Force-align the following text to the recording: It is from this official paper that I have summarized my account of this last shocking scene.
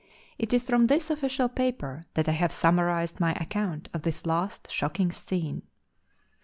It 0.39 0.51
is 0.51 0.65
from 0.65 0.87
this 0.87 1.11
official 1.11 1.47
paper 1.47 2.05
that 2.15 2.27
I 2.27 2.31
have 2.31 2.51
summarized 2.51 3.19
my 3.19 3.33
account 3.35 3.87
of 3.93 4.01
this 4.01 4.25
last 4.25 4.71
shocking 4.71 5.11
scene. 5.11 5.61